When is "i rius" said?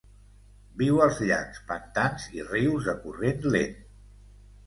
2.39-2.87